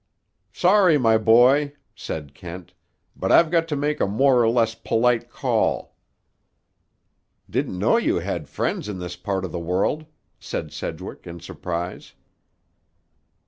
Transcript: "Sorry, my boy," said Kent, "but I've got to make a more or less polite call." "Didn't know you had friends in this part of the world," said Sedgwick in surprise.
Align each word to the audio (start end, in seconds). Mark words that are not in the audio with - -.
"Sorry, 0.55 0.97
my 0.97 1.19
boy," 1.19 1.73
said 1.93 2.33
Kent, 2.33 2.73
"but 3.15 3.31
I've 3.31 3.51
got 3.51 3.67
to 3.67 3.75
make 3.75 3.99
a 3.99 4.07
more 4.07 4.41
or 4.41 4.49
less 4.49 4.73
polite 4.73 5.29
call." 5.29 5.95
"Didn't 7.47 7.77
know 7.77 7.97
you 7.97 8.15
had 8.15 8.49
friends 8.49 8.89
in 8.89 8.97
this 8.97 9.15
part 9.15 9.45
of 9.45 9.51
the 9.51 9.59
world," 9.59 10.07
said 10.39 10.73
Sedgwick 10.73 11.27
in 11.27 11.39
surprise. 11.39 12.13